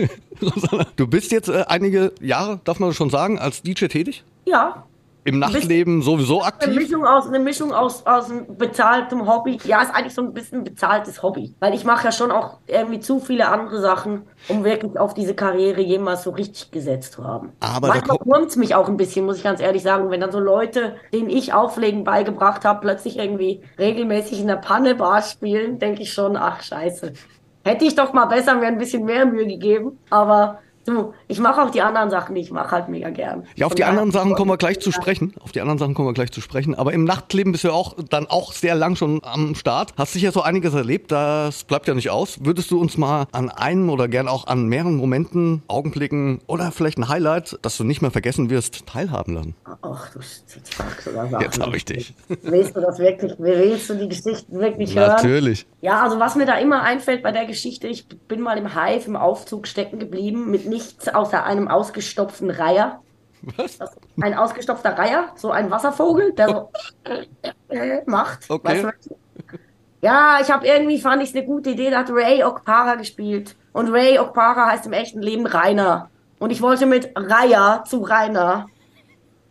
[0.42, 4.22] Rosanna, du bist jetzt äh, einige Jahre, darf man schon sagen, als DJ tätig?
[4.44, 4.84] Ja,
[5.24, 6.74] Im Nachtleben sowieso Eine aktiv?
[6.74, 9.58] Mischung aus, eine Mischung aus, aus einem bezahltem Hobby.
[9.64, 11.54] Ja, ist eigentlich so ein bisschen ein bezahltes Hobby.
[11.60, 15.34] Weil ich mache ja schon auch irgendwie zu viele andere Sachen, um wirklich auf diese
[15.34, 17.52] Karriere jemals so richtig gesetzt zu haben.
[17.60, 20.32] Aber Manchmal ko- wurmt's mich auch ein bisschen, muss ich ganz ehrlich sagen, wenn dann
[20.32, 26.02] so Leute, denen ich Auflegen beigebracht habe, plötzlich irgendwie regelmäßig in der Panne-Bar spielen, denke
[26.02, 27.12] ich schon, ach scheiße.
[27.64, 29.98] Hätte ich doch mal besser mir ein bisschen mehr Mühe gegeben.
[30.10, 33.46] Aber du, ich mache auch die anderen Sachen, die ich mache, halt mega gern.
[33.56, 35.34] Ja, auf Von die anderen Sachen kommen wir gleich zu sprechen.
[35.40, 36.74] Auf die anderen Sachen kommen wir gleich zu sprechen.
[36.74, 39.94] Aber im Nachtleben bist du ja auch dann auch sehr lang schon am Start.
[39.96, 42.44] Hast sicher so einiges erlebt, das bleibt ja nicht aus.
[42.44, 46.98] Würdest du uns mal an einem oder gern auch an mehreren Momenten, Augenblicken oder vielleicht
[46.98, 49.54] ein Highlight, das du nicht mehr vergessen wirst, teilhaben lassen?
[49.82, 50.20] Ach, du
[51.04, 51.42] sogar Sachen.
[51.42, 52.14] Jetzt habe ich dich.
[52.42, 55.08] Willst du das wirklich, willst du die Geschichten wirklich hören?
[55.08, 55.66] Natürlich.
[55.82, 59.08] Ja, also was mir da immer einfällt bei der Geschichte, ich bin mal im Hive
[59.08, 63.00] im Aufzug stecken geblieben mit nichts außer einem ausgestopften Reiher.
[63.56, 63.80] Was?
[64.20, 66.70] Ein ausgestopfter Reiher, so ein Wasservogel, der so
[68.06, 68.48] macht.
[68.48, 68.84] Okay.
[68.84, 69.16] Weißt du?
[70.02, 73.56] Ja, ich habe irgendwie, fand ich es eine gute Idee, da hat Ray Okpara gespielt.
[73.72, 76.10] Und Ray Okpara heißt im echten Leben Rainer.
[76.38, 78.68] Und ich wollte mit Raya zu Rainer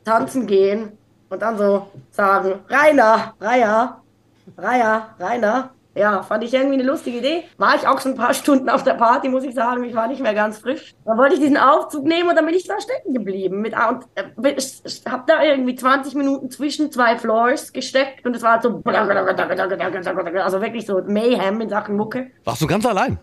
[0.05, 0.97] tanzen gehen
[1.29, 4.01] und dann so sagen, Rainer, Raya,
[4.57, 5.71] Raya, Rainer.
[5.93, 7.43] Ja, fand ich irgendwie eine lustige Idee.
[7.57, 9.83] War ich auch schon ein paar Stunden auf der Party, muss ich sagen.
[9.83, 10.95] Ich war nicht mehr ganz frisch.
[11.05, 13.61] Dann wollte ich diesen Aufzug nehmen und dann bin ich da stecken geblieben.
[13.61, 18.35] Mit, und, äh, ich, ich hab da irgendwie 20 Minuten zwischen zwei Floors gesteckt und
[18.35, 22.31] es war so, also wirklich so Mayhem in Sachen Mucke.
[22.45, 23.19] Warst du ganz allein?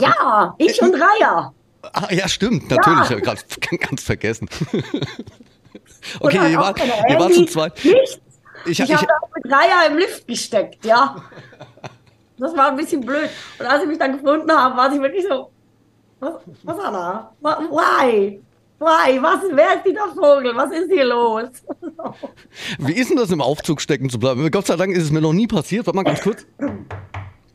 [0.00, 1.52] Ja, ich und Raya.
[1.92, 3.10] Ah, ja, stimmt, natürlich.
[3.10, 3.20] Ja.
[3.20, 3.44] Grad,
[3.88, 4.48] ganz vergessen.
[6.20, 7.72] okay, ihr auch wart, ihr wart zu zweit.
[7.84, 8.20] Nichts.
[8.66, 11.16] Ich, Ich ich, habe da mit Raya im Lift gesteckt, ja.
[12.38, 13.28] Das war ein bisschen blöd.
[13.58, 15.50] Und als ich mich dann gefunden habe, war ich wirklich so,
[16.20, 16.32] was,
[16.64, 17.30] was Anna?
[17.40, 18.40] Why?
[18.80, 19.22] Why?
[19.22, 20.52] Was, wer ist dieser Vogel?
[20.56, 21.48] Was ist hier los?
[22.78, 24.48] Wie ist denn das im Aufzug stecken zu bleiben?
[24.50, 25.86] Gott sei Dank ist es mir noch nie passiert.
[25.86, 26.44] Warte mal ganz kurz.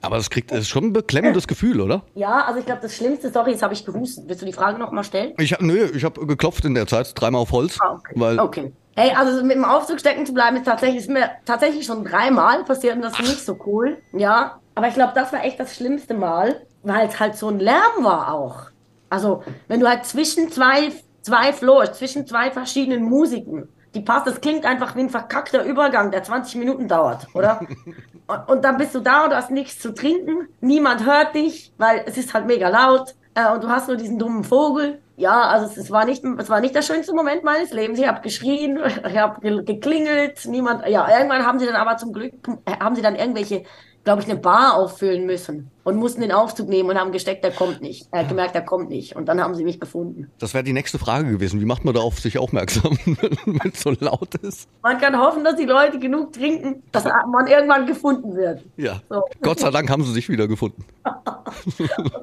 [0.02, 2.04] Aber das kriegt das ist schon ein beklemmendes Gefühl, oder?
[2.16, 4.24] Ja, also ich glaube, das schlimmste, sorry, jetzt habe ich gehustet.
[4.28, 5.34] Willst du die Frage nochmal stellen?
[5.38, 8.14] Ich hab, nö, ich habe geklopft in der Zeit, dreimal auf Holz, Ah, okay.
[8.16, 8.72] weil okay.
[8.96, 12.64] Hey, also mit dem Aufzug stecken zu bleiben, ist tatsächlich, ist mir tatsächlich schon dreimal
[12.64, 13.98] passiert und das ist nicht so cool.
[14.14, 17.60] Ja, aber ich glaube, das war echt das schlimmste Mal, weil es halt so ein
[17.60, 18.70] Lärm war auch.
[19.10, 24.40] Also, wenn du halt zwischen zwei, zwei Floors, zwischen zwei verschiedenen Musiken, die passt, das
[24.40, 27.60] klingt einfach wie ein verkackter Übergang, der 20 Minuten dauert, oder?
[28.28, 31.74] und, und dann bist du da und du hast nichts zu trinken, niemand hört dich,
[31.78, 35.02] weil es ist halt mega laut äh, und du hast nur diesen dummen Vogel.
[35.18, 38.00] Ja, also es, es war nicht, es war nicht der schönste Moment meines Lebens.
[38.00, 40.88] Ich habe geschrien, ich habe ge geklingelt, niemand.
[40.88, 42.32] Ja, irgendwann haben sie dann aber zum Glück
[42.80, 43.64] haben sie dann irgendwelche,
[44.04, 47.52] glaube ich, eine Bar auffüllen müssen und mussten den Aufzug nehmen und haben gesteckt, der
[47.52, 48.08] kommt nicht.
[48.12, 49.16] Er hat gemerkt, der kommt nicht.
[49.16, 50.32] Und dann haben sie mich gefunden.
[50.40, 51.60] das wäre die nächste Frage gewesen.
[51.60, 52.98] Wie macht man da auf sich aufmerksam,
[53.46, 54.70] wenn es so laut ist?
[54.84, 58.64] Man kann hoffen, dass die Leute genug trinken, dass man irgendwann gefunden wird.
[58.78, 59.02] Ja.
[59.10, 59.24] So.
[59.42, 60.86] Gott sei Dank haben sie sich wieder gefunden.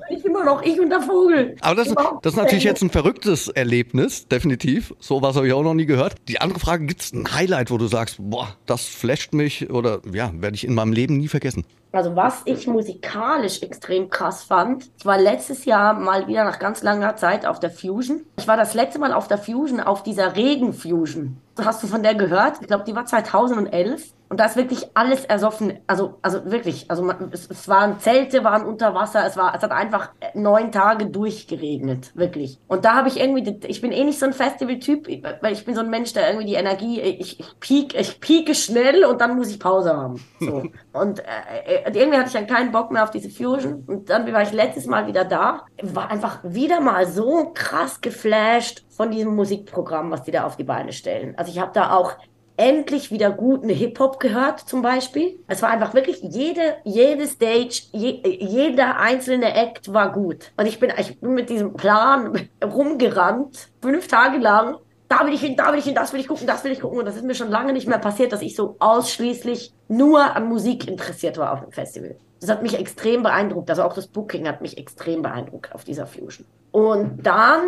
[0.09, 1.57] Ich immer noch ich und der Vogel.
[1.61, 4.95] Aber das, das ist natürlich jetzt ein verrücktes Erlebnis, definitiv.
[5.01, 6.15] So was habe ich auch noch nie gehört.
[6.29, 10.01] Die andere Frage, gibt es ein Highlight, wo du sagst, boah, das flasht mich oder
[10.13, 11.65] ja, werde ich in meinem Leben nie vergessen?
[11.97, 16.83] Also was ich musikalisch extrem krass fand, ich war letztes Jahr mal wieder nach ganz
[16.83, 18.27] langer Zeit auf der Fusion.
[18.37, 21.39] Ich war das letzte Mal auf der Fusion, auf dieser Regen-Fusion.
[21.59, 22.59] Hast du von der gehört?
[22.61, 24.13] Ich glaube, die war 2011.
[24.29, 25.79] Und da ist wirklich alles ersoffen.
[25.87, 26.91] Also, also wirklich.
[26.91, 29.25] Also man, es, es waren Zelte, waren unter Wasser.
[29.25, 32.11] Es war, es hat einfach neun Tage durchgeregnet.
[32.17, 32.59] Wirklich.
[32.67, 35.07] Und da habe ich irgendwie, ich bin eh nicht so ein Festival-Typ,
[35.41, 38.55] weil ich bin so ein Mensch, der irgendwie die Energie, ich, ich peak, ich pieke
[38.55, 40.25] schnell und dann muss ich Pause haben.
[40.41, 40.65] So.
[40.93, 43.85] und äh, äh, irgendwie hatte ich dann keinen Bock mehr auf diese Fusion.
[43.87, 45.67] Und dann war ich letztes Mal wieder da.
[45.83, 50.65] War einfach wieder mal so krass geflasht von diesem Musikprogramm, was die da auf die
[50.65, 51.35] Beine stellen.
[51.37, 52.15] Also ich habe da auch
[52.57, 55.39] endlich wieder guten Hip-Hop gehört, zum Beispiel.
[55.47, 60.53] Es war einfach wirklich jede, jede Stage, je, jeder einzelne Act war gut.
[60.57, 64.77] Und ich bin, ich bin mit diesem Plan rumgerannt, fünf Tage lang.
[65.09, 66.81] Da will ich hin, da will ich hin, das will ich gucken, das will ich
[66.81, 66.99] gucken.
[66.99, 70.49] Und das ist mir schon lange nicht mehr passiert, dass ich so ausschließlich nur an
[70.49, 72.17] Musik interessiert war auf dem Festival.
[72.41, 73.71] Das hat mich extrem beeindruckt.
[73.71, 76.47] Also auch das Booking hat mich extrem beeindruckt auf dieser Fusion.
[76.73, 77.63] Und dann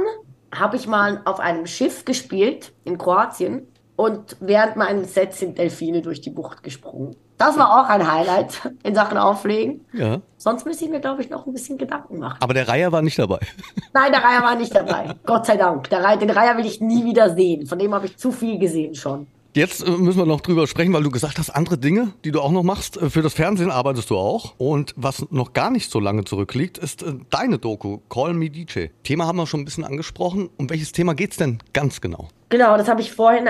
[0.53, 3.69] habe ich mal auf einem Schiff gespielt in Kroatien
[3.99, 7.17] und während meines Sets sind Delfine durch die Bucht gesprungen.
[7.37, 9.85] Das war auch ein Highlight in Sachen Auflegen.
[9.93, 10.21] Ja.
[10.37, 12.39] Sonst müsste ich mir, glaube ich, noch ein bisschen Gedanken machen.
[12.41, 13.41] Aber der Reiher war nicht dabei.
[13.93, 15.17] Nein, der Reiher war nicht dabei.
[15.27, 15.91] Gott sei Dank.
[15.91, 17.67] Der Reiher, den Reiher will ich nie wieder sehen.
[17.67, 19.27] Von dem habe ich zu viel gesehen schon.
[19.55, 22.41] Jetzt äh, müssen wir noch drüber sprechen, weil du gesagt hast, andere Dinge, die du
[22.41, 22.99] auch noch machst.
[22.99, 24.55] Äh, Für das Fernsehen arbeitest du auch.
[24.59, 28.91] Und was noch gar nicht so lange zurückliegt, ist äh, deine Doku, Call Me DJ.
[29.03, 30.51] Thema haben wir schon ein bisschen angesprochen.
[30.57, 32.29] Um welches Thema geht's denn ganz genau?
[32.49, 33.49] Genau, das habe ich vorhin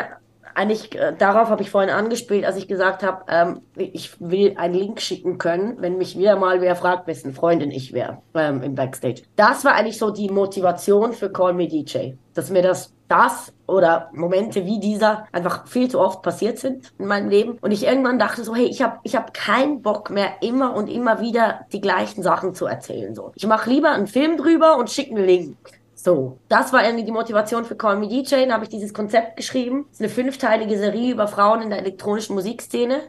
[0.59, 4.75] eigentlich äh, darauf habe ich vorhin angespielt, als ich gesagt habe, ähm, ich will einen
[4.75, 8.75] Link schicken können, wenn mich wieder mal wer fragt, wessen Freundin ich wäre ähm, im
[8.75, 9.23] Backstage.
[9.37, 14.11] Das war eigentlich so die Motivation für Call Me DJ, dass mir das das oder
[14.13, 17.59] Momente wie dieser einfach viel zu oft passiert sind in meinem Leben.
[17.61, 20.89] Und ich irgendwann dachte so hey ich habe ich habe keinen Bock mehr immer und
[20.89, 23.33] immer wieder die gleichen Sachen zu erzählen so.
[23.35, 25.57] Ich mache lieber einen Film drüber und schicke einen Link
[26.01, 28.47] so, das war irgendwie die Motivation für Call Me DJ.
[28.47, 29.87] Da habe ich dieses Konzept geschrieben.
[29.89, 33.01] Das ist eine fünfteilige Serie über Frauen in der elektronischen Musikszene.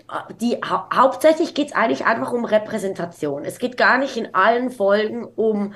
[0.41, 3.45] Die hau hauptsächlich geht es eigentlich einfach um Repräsentation.
[3.45, 5.75] Es geht gar nicht in allen Folgen um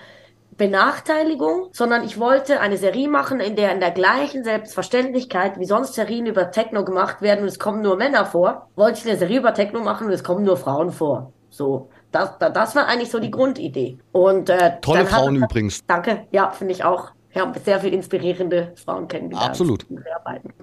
[0.58, 5.94] Benachteiligung, sondern ich wollte eine Serie machen, in der in der gleichen Selbstverständlichkeit, wie sonst
[5.94, 9.38] Serien über Techno gemacht werden und es kommen nur Männer vor, wollte ich eine Serie
[9.38, 11.32] über Techno machen und es kommen nur Frauen vor.
[11.52, 13.98] So, das, das war eigentlich so die Grundidee.
[14.12, 15.86] Und, äh, Tolle Frauen hat, übrigens.
[15.86, 17.12] Danke, ja, finde ich auch.
[17.32, 19.50] Ich habe sehr viele inspirierende Frauen kennengelernt.
[19.50, 19.86] Absolut.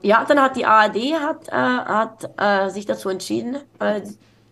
[0.02, 4.00] Ja, dann hat die ARD hat, äh, hat äh, sich dazu entschieden, äh,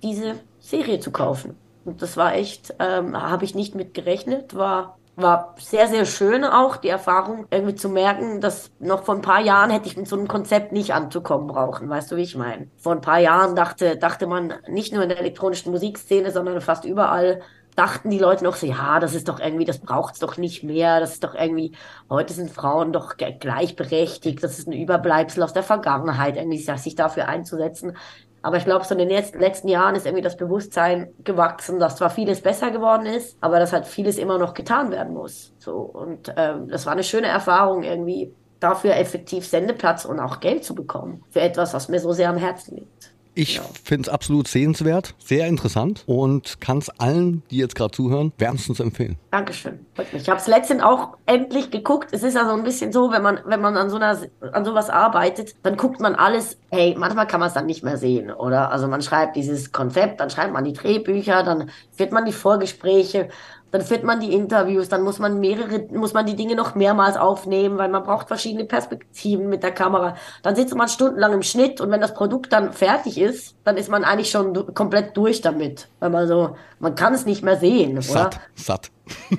[0.02, 1.56] diese Serie zu kaufen.
[1.84, 6.44] Und das war echt, ähm, habe ich nicht mit gerechnet, war war sehr, sehr schön
[6.44, 10.06] auch, die Erfahrung irgendwie zu merken, dass noch vor ein paar Jahren hätte ich mit
[10.08, 11.88] so einem Konzept nicht anzukommen brauchen.
[11.88, 12.70] Weißt du, wie ich meine?
[12.76, 16.84] Vor ein paar Jahren dachte, dachte man nicht nur in der elektronischen Musikszene, sondern fast
[16.84, 17.42] überall,
[17.78, 20.98] dachten die Leute noch so, ja, das ist doch irgendwie, das braucht's doch nicht mehr,
[20.98, 21.76] das ist doch irgendwie,
[22.10, 27.28] heute sind Frauen doch gleichberechtigt, das ist ein Überbleibsel aus der Vergangenheit, irgendwie sich dafür
[27.28, 27.96] einzusetzen.
[28.42, 32.10] Aber ich glaube, so in den letzten Jahren ist irgendwie das Bewusstsein gewachsen, dass zwar
[32.10, 35.54] vieles besser geworden ist, aber dass halt vieles immer noch getan werden muss.
[35.58, 40.64] So und ähm, das war eine schöne Erfahrung irgendwie dafür effektiv Sendeplatz und auch Geld
[40.64, 43.07] zu bekommen für etwas, was mir so sehr am Herzen liegt.
[43.38, 43.62] Ich ja.
[43.84, 48.80] finde es absolut sehenswert, sehr interessant und kann es allen, die jetzt gerade zuhören, wärmstens
[48.80, 49.16] empfehlen.
[49.30, 49.78] Dankeschön.
[50.12, 52.08] Ich habe es letztens auch endlich geguckt.
[52.10, 54.18] Es ist ja so ein bisschen so, wenn man, wenn man an so einer,
[54.50, 57.96] an sowas arbeitet, dann guckt man alles, hey, manchmal kann man es dann nicht mehr
[57.96, 58.72] sehen, oder?
[58.72, 63.28] Also man schreibt dieses Konzept, dann schreibt man die Drehbücher, dann führt man die Vorgespräche
[63.70, 67.16] dann führt man die Interviews, dann muss man mehrere, muss man die Dinge noch mehrmals
[67.16, 70.16] aufnehmen, weil man braucht verschiedene Perspektiven mit der Kamera.
[70.42, 73.90] Dann sitzt man stundenlang im Schnitt und wenn das Produkt dann fertig ist, dann ist
[73.90, 75.88] man eigentlich schon komplett durch damit.
[76.00, 78.42] Weil man so, man kann es nicht mehr sehen, satt, oder?
[78.54, 78.90] Satt.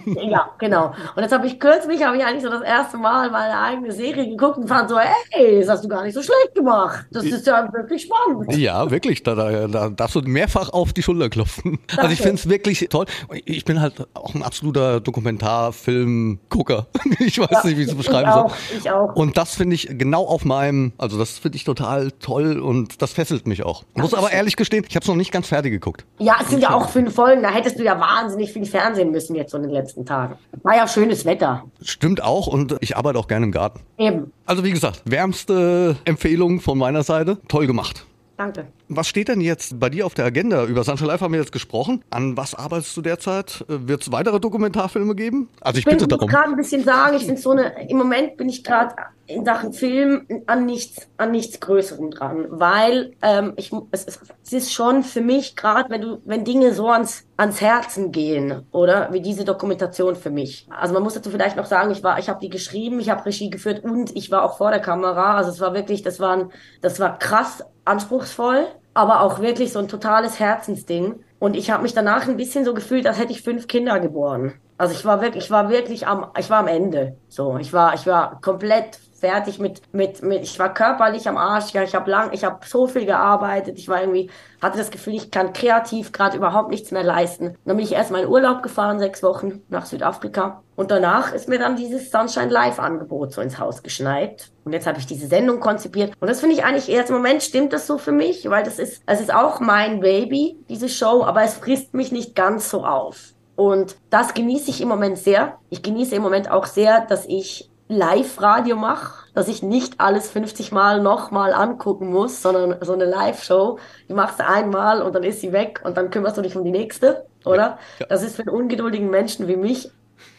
[0.05, 0.93] Ja, genau.
[1.15, 4.27] Und jetzt habe ich kürzlich, habe ich eigentlich so das erste Mal meine eigene Serie
[4.27, 7.05] geguckt und fand so, hey, das hast du gar nicht so schlecht gemacht.
[7.11, 8.55] Das ist ja wirklich spannend.
[8.55, 9.23] Ja, wirklich.
[9.23, 11.79] Da, da, da darfst du mehrfach auf die Schulter klopfen.
[11.87, 12.01] Danke.
[12.01, 13.05] Also ich finde es wirklich toll.
[13.45, 16.87] Ich bin halt auch ein absoluter Dokumentarfilm-Gucker.
[17.19, 18.79] Ich weiß ja, nicht, wie ich es beschreiben ich soll.
[18.79, 19.15] Ich auch.
[19.15, 23.11] Und das finde ich genau auf meinem, also das finde ich total toll und das
[23.11, 23.83] fesselt mich auch.
[23.95, 26.05] Ich muss aber ehrlich gestehen, ich habe es noch nicht ganz fertig geguckt.
[26.17, 29.35] Ja, es sind ja auch fünf Folgen, da hättest du ja wahnsinnig viel Fernsehen müssen
[29.35, 30.35] jetzt so in den letzten Tagen.
[30.63, 31.63] War ja schönes Wetter.
[31.81, 33.81] Stimmt auch und ich arbeite auch gerne im Garten.
[33.97, 34.31] Eben.
[34.45, 37.37] Also wie gesagt, wärmste Empfehlung von meiner Seite.
[37.47, 38.05] Toll gemacht.
[38.37, 38.67] Danke.
[38.87, 40.63] Was steht denn jetzt bei dir auf der Agenda?
[40.63, 42.05] Über Sunshine Life haben wir jetzt gesprochen.
[42.09, 43.65] An was arbeitest du derzeit?
[43.67, 45.49] Wird es weitere Dokumentarfilme geben?
[45.59, 46.29] Also ich, ich bitte bin, darum.
[46.29, 48.95] Ich gerade ein bisschen sagen, ich finde so eine, im Moment bin ich gerade
[49.29, 54.07] in Sachen Film an nichts, an nichts Größerem dran, weil ähm, ich, es,
[54.43, 58.65] es ist schon für mich, gerade wenn du, wenn Dinge so ans, ans Herzen gehen,
[58.71, 60.67] oder wie diese Dokumentation für mich.
[60.69, 63.25] Also man muss dazu vielleicht noch sagen, ich war, ich habe die geschrieben, ich habe
[63.25, 65.35] Regie geführt und ich war auch vor der Kamera.
[65.37, 69.79] Also es war wirklich, das war, ein, das war krass anspruchsvoll, aber auch wirklich so
[69.79, 71.23] ein totales Herzensding.
[71.37, 74.53] Und ich habe mich danach ein bisschen so gefühlt, als hätte ich fünf Kinder geboren.
[74.77, 77.17] Also ich war wirklich, ich war wirklich am, ich war am Ende.
[77.27, 81.71] So, ich war, ich war komplett fertig mit, mit, mit, ich war körperlich am Arsch,
[81.73, 84.29] ja, ich habe lang, ich habe so viel gearbeitet, ich war irgendwie,
[84.61, 87.55] hatte das Gefühl, ich kann kreativ gerade überhaupt nichts mehr leisten.
[87.65, 90.61] Dann bin ich erstmal in Urlaub gefahren, sechs Wochen nach Südafrika.
[90.75, 94.49] Und danach ist mir dann dieses Sunshine Live Angebot so ins Haus geschneit.
[94.63, 96.13] Und jetzt habe ich diese Sendung konzipiert.
[96.19, 98.79] Und das finde ich eigentlich, erst im Moment stimmt das so für mich, weil das
[98.79, 102.85] ist, es ist auch mein Baby, diese Show, aber es frisst mich nicht ganz so
[102.85, 103.33] auf.
[103.59, 105.57] Und das genieße ich im Moment sehr.
[105.69, 110.71] Ich genieße im Moment auch sehr, dass ich Live-Radio mache, dass ich nicht alles 50
[110.71, 115.41] Mal nochmal angucken muss, sondern so eine Live-Show, die machst du einmal und dann ist
[115.41, 117.79] sie weg und dann kümmerst du dich um die nächste, oder?
[117.97, 118.05] Ja.
[118.07, 119.91] Das ist für einen ungeduldigen Menschen wie mich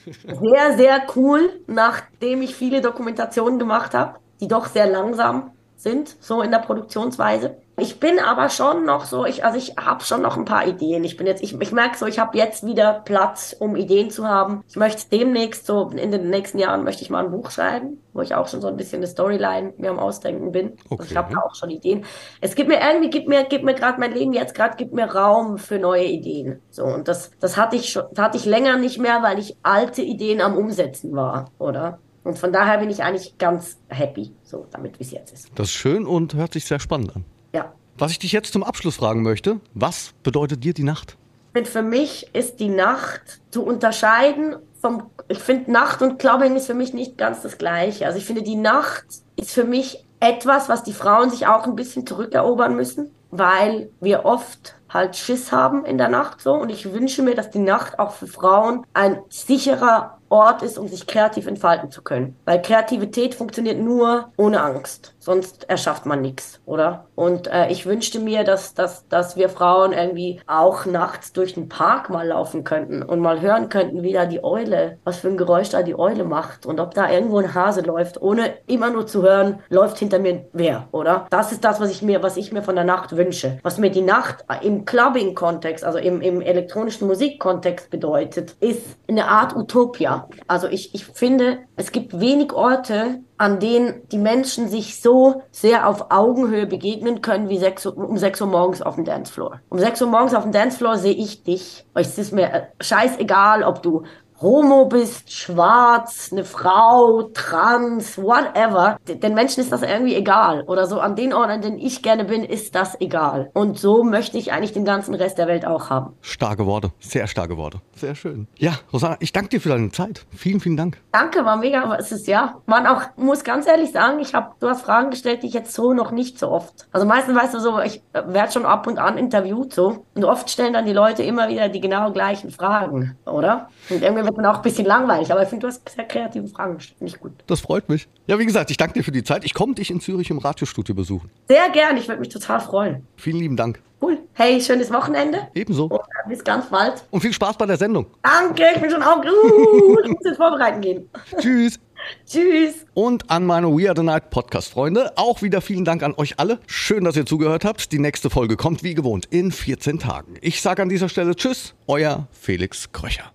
[0.04, 6.42] sehr, sehr cool, nachdem ich viele Dokumentationen gemacht habe, die doch sehr langsam sind, so
[6.42, 7.56] in der Produktionsweise.
[7.80, 11.04] Ich bin aber schon noch so, ich, also ich habe schon noch ein paar Ideen.
[11.04, 14.28] Ich bin jetzt, ich, ich merke so, ich habe jetzt wieder Platz, um Ideen zu
[14.28, 14.62] haben.
[14.68, 18.20] Ich möchte demnächst, so in den nächsten Jahren, möchte ich mal ein Buch schreiben, wo
[18.20, 20.72] ich auch schon so ein bisschen eine Storyline mir am Ausdenken bin.
[20.90, 20.96] Okay.
[20.98, 22.04] Also ich habe da auch schon Ideen.
[22.40, 25.06] Es gibt mir irgendwie, gibt mir, gibt mir gerade mein Leben jetzt gerade, gibt mir
[25.06, 26.60] Raum für neue Ideen.
[26.70, 30.02] So, und das, das hatte ich schon, hatte ich länger nicht mehr, weil ich alte
[30.02, 31.98] Ideen am Umsetzen war, oder?
[32.22, 35.48] Und von daher bin ich eigentlich ganz happy, so damit, wie es jetzt ist.
[35.54, 37.24] Das ist schön und hört sich sehr spannend an.
[37.52, 37.72] Ja.
[37.98, 41.16] Was ich dich jetzt zum Abschluss fragen möchte, was bedeutet dir die Nacht?
[41.64, 46.74] Für mich ist die Nacht zu unterscheiden vom, ich finde Nacht und Clubbing ist für
[46.74, 48.06] mich nicht ganz das gleiche.
[48.06, 49.04] Also ich finde die Nacht
[49.36, 54.24] ist für mich etwas, was die Frauen sich auch ein bisschen zurückerobern müssen, weil wir
[54.24, 57.98] oft halt Schiss haben in der Nacht so und ich wünsche mir, dass die Nacht
[57.98, 62.36] auch für Frauen ein sicherer Ort ist, um sich kreativ entfalten zu können.
[62.44, 65.14] Weil Kreativität funktioniert nur ohne Angst.
[65.18, 67.06] Sonst erschafft man nichts, oder?
[67.14, 71.68] Und äh, ich wünschte mir, dass, dass, dass wir Frauen irgendwie auch nachts durch den
[71.68, 75.36] Park mal laufen könnten und mal hören könnten, wie da die Eule, was für ein
[75.36, 79.06] Geräusch da die Eule macht und ob da irgendwo ein Hase läuft, ohne immer nur
[79.06, 81.26] zu hören, läuft hinter mir wer, oder?
[81.30, 83.58] Das ist das, was ich mir, was ich mir von der Nacht wünsche.
[83.62, 89.56] Was mir die Nacht im Clubbing-Kontext, also im, im elektronischen Musikkontext bedeutet, ist eine Art
[89.56, 90.19] Utopia.
[90.46, 95.88] Also ich, ich finde, es gibt wenig Orte, an denen die Menschen sich so sehr
[95.88, 99.60] auf Augenhöhe begegnen können wie sechs, um 6 Uhr morgens auf dem Dancefloor.
[99.70, 101.86] Um 6 Uhr morgens auf dem Dancefloor sehe ich dich.
[101.94, 104.02] Es ist mir äh, scheißegal, ob du
[104.40, 108.96] homo bist, schwarz, eine Frau, trans, whatever.
[109.06, 110.64] Den Menschen ist das irgendwie egal.
[110.66, 113.50] Oder so an den Orten, an denen ich gerne bin, ist das egal.
[113.52, 116.14] Und so möchte ich eigentlich den ganzen Rest der Welt auch haben.
[116.22, 117.80] Starke Worte, sehr starke Worte.
[117.94, 118.46] Sehr schön.
[118.58, 120.24] Ja, Rosanna, ich danke dir für deine Zeit.
[120.34, 120.98] Vielen, vielen Dank.
[121.12, 121.82] Danke, war mega.
[121.82, 125.10] Aber es ist ja, man auch, muss ganz ehrlich sagen, ich habe, du hast Fragen
[125.10, 126.86] gestellt, die ich jetzt so noch nicht so oft.
[126.92, 130.06] Also meistens weißt du so, ich werde schon ab und an interviewt so.
[130.14, 133.68] Und oft stellen dann die Leute immer wieder die genau gleichen Fragen, oder?
[133.90, 136.46] Und irgendwie wird man auch ein bisschen langweilig, aber ich finde, du hast sehr kreative
[136.48, 136.98] Fragen gestellt.
[136.98, 137.32] Finde ich gut.
[137.46, 138.08] Das freut mich.
[138.26, 139.44] Ja, wie gesagt, ich danke dir für die Zeit.
[139.44, 141.30] Ich komme dich in Zürich im Radiostudio besuchen.
[141.48, 143.06] Sehr gern, ich würde mich total freuen.
[143.16, 143.80] Vielen lieben Dank.
[144.00, 144.18] Cool.
[144.34, 145.48] Hey, schönes Wochenende.
[145.54, 145.86] Ebenso.
[145.86, 147.04] Und bis ganz bald.
[147.10, 148.06] Und viel Spaß bei der Sendung.
[148.22, 149.18] Danke, ich bin schon auch.
[149.18, 151.10] Uh, ich muss jetzt vorbereiten gehen.
[151.38, 151.78] Tschüss.
[152.26, 152.86] Tschüss.
[152.94, 156.60] Und an meine We Are the Night Podcast-Freunde auch wieder vielen Dank an euch alle.
[156.66, 157.92] Schön, dass ihr zugehört habt.
[157.92, 160.34] Die nächste Folge kommt wie gewohnt in 14 Tagen.
[160.40, 163.32] Ich sage an dieser Stelle Tschüss, euer Felix Kröcher.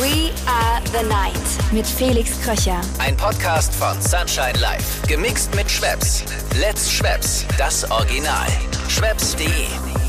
[0.00, 2.80] We Are the Night mit Felix Kröcher.
[2.98, 5.06] Ein Podcast von Sunshine Life.
[5.06, 6.24] Gemixt mit Schwepps.
[6.60, 7.44] Let's Schwepps.
[7.58, 8.46] Das Original.
[8.88, 10.07] Schwepps.de